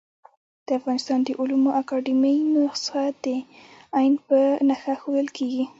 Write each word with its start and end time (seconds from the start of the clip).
د 0.65 0.67
افغانستان 0.79 1.19
د 1.23 1.29
علومو 1.39 1.69
اکاډيمۍ 1.81 2.37
نسخه 2.55 3.03
د 3.23 3.25
ع 3.97 4.01
په 4.27 4.39
نخښه 4.67 4.93
ښوول 5.01 5.27
کېږي. 5.37 5.65